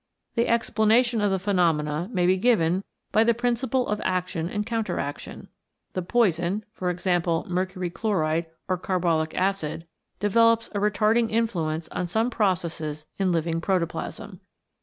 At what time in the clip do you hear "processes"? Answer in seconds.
12.31-13.05